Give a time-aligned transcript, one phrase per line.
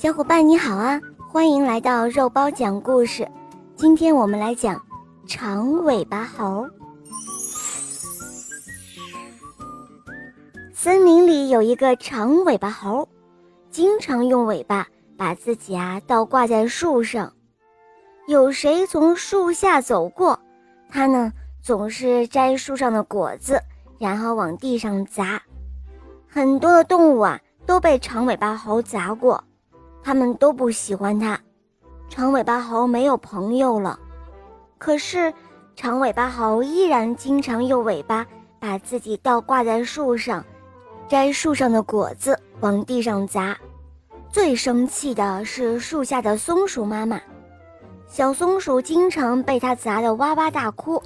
[0.00, 3.28] 小伙伴你好啊，欢迎来到肉包讲故事。
[3.74, 4.80] 今天我们来讲
[5.26, 6.64] 长尾巴猴。
[10.72, 13.08] 森林里有一个长尾巴猴，
[13.72, 17.32] 经常用尾巴把自己啊倒挂在树上。
[18.28, 20.38] 有谁从树下走过，
[20.88, 23.60] 它呢总是摘树上的果子，
[23.98, 25.42] 然后往地上砸。
[26.28, 29.42] 很多的动物啊都被长尾巴猴砸过。
[30.08, 31.38] 他们都不喜欢它，
[32.08, 34.00] 长尾巴猴没有朋友了。
[34.78, 35.30] 可是，
[35.76, 38.26] 长尾巴猴依然经常用尾巴
[38.58, 40.42] 把自己倒挂在树上，
[41.08, 43.54] 摘树上的果子往地上砸。
[44.32, 47.20] 最生气的是树下的松鼠妈妈，
[48.06, 51.02] 小松鼠经常被它砸得哇哇大哭，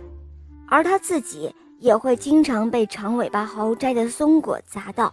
[0.69, 5.12] 而它自己也会经常被长尾巴猴摘的松果砸到。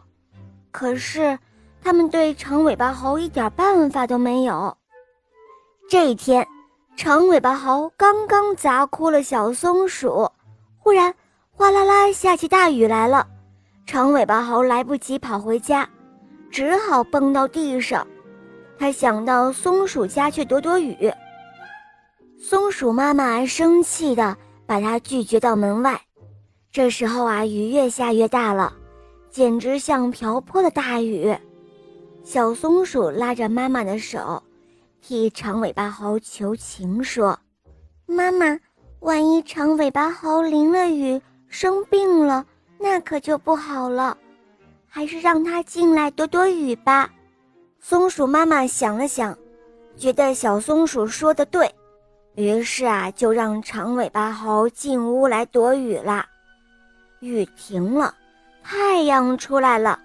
[0.69, 1.39] 可是。
[1.83, 4.75] 他们对长尾巴猴一点办法都没有。
[5.89, 6.45] 这一天，
[6.95, 10.29] 长尾巴猴刚刚砸哭了小松鼠，
[10.77, 11.13] 忽然
[11.51, 13.27] 哗啦啦下起大雨来了。
[13.85, 15.89] 长尾巴猴来不及跑回家，
[16.51, 18.05] 只好蹦到地上。
[18.77, 21.11] 他想到松鼠家去躲躲雨。
[22.39, 25.99] 松鼠妈妈生气的把他拒绝到门外。
[26.71, 28.71] 这时候啊，雨越下越大了，
[29.31, 31.35] 简直像瓢泼的大雨。
[32.23, 34.41] 小松鼠拉着妈妈的手，
[35.01, 37.37] 替长尾巴猴求情说
[38.05, 38.59] ：“妈妈，
[38.99, 42.45] 万一长尾巴猴淋了雨生病了，
[42.77, 44.15] 那可就不好了。
[44.87, 47.09] 还是让它进来躲躲雨吧。”
[47.81, 49.35] 松鼠妈妈想了想，
[49.95, 51.73] 觉得小松鼠说的对，
[52.35, 56.25] 于是啊，就让长尾巴猴进屋来躲雨了。
[57.21, 58.13] 雨停了，
[58.61, 59.99] 太阳出来了。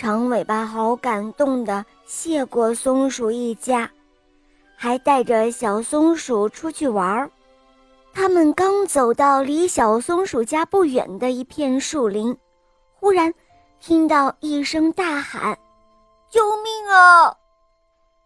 [0.00, 3.90] 长尾巴猴感动地谢过松鼠一家，
[4.76, 7.28] 还带着小松鼠出去玩儿。
[8.14, 12.38] 他们刚走到离小松鼠家不远的一片树林，
[12.94, 13.34] 忽然
[13.80, 15.58] 听到一声大喊
[16.30, 17.34] ：“救命啊！”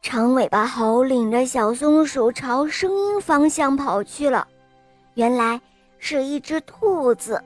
[0.02, 4.46] 长尾巴猴领着小松鼠朝声音方向跑去了。
[5.14, 5.58] 原来
[5.98, 7.42] 是一只兔子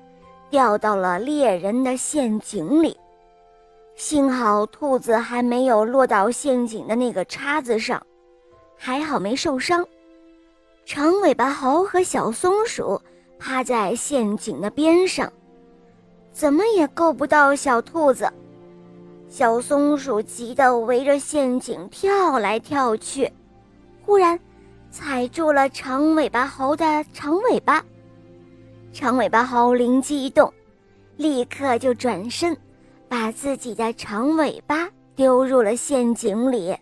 [0.51, 2.99] 掉到了猎人的陷阱里。
[3.97, 8.01] 幸好兔子还没有落到陷阱的那个叉子上，
[8.77, 9.85] 还好没受伤。
[10.85, 13.01] 长尾巴猴和小松鼠
[13.39, 15.33] 趴在陷阱的边上，
[16.31, 18.31] 怎么也够不到小兔子。
[19.31, 23.33] 小松鼠急得围着陷阱跳来跳去，
[24.05, 24.39] 忽然
[24.91, 27.83] 踩住了长尾巴猴的长尾巴。
[28.93, 30.53] 长尾巴猴灵机一动，
[31.17, 32.55] 立刻就转身。
[33.09, 36.77] 把自己的长尾巴丢入了陷阱里，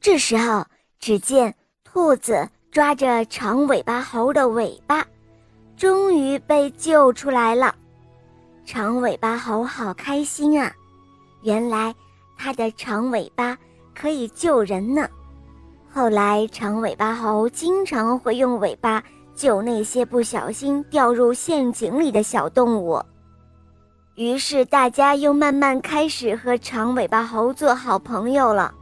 [0.00, 0.64] 这时候，
[0.98, 5.04] 只见兔子抓着长尾巴猴的尾巴，
[5.76, 7.74] 终于被救出来了。
[8.64, 10.72] 长尾巴猴好开心啊！
[11.42, 11.94] 原来
[12.36, 13.56] 它的长尾巴
[13.94, 15.08] 可以救人呢。
[15.92, 19.02] 后来，长尾巴猴经常会用尾巴
[19.34, 23.00] 救那些不小心掉入陷阱里的小动物。
[24.16, 28.74] 于是大家又慢慢开始和长尾巴猴做好朋友了。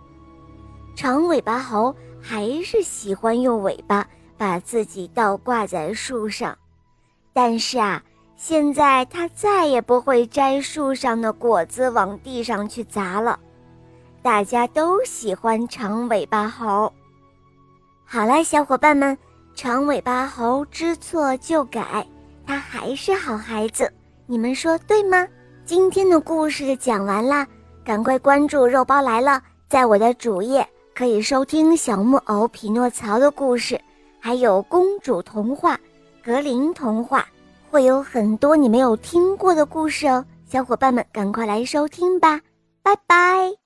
[0.94, 4.06] 长尾巴猴还是喜欢用尾巴
[4.38, 6.56] 把自己倒挂在树上，
[7.32, 8.00] 但是啊，
[8.36, 13.38] 现在它再也不会摘树上的果子往地上去砸了。
[14.22, 16.92] 大家都喜欢长尾巴猴。
[18.04, 19.18] 好了，小伙伴们，
[19.56, 22.06] 长尾巴猴知错就改，
[22.46, 23.92] 它还是好孩子。
[24.26, 25.26] 你们说对吗？
[25.64, 27.46] 今天的故事讲完啦，
[27.84, 29.42] 赶快关注“肉包来了”！
[29.68, 33.80] 在我的主页可以收听小木偶匹诺曹的故事，
[34.20, 35.78] 还有公主童话、
[36.22, 37.26] 格林童话，
[37.70, 40.24] 会有很多你没有听过的故事哦。
[40.46, 42.40] 小伙伴们，赶快来收听吧！
[42.82, 43.63] 拜拜。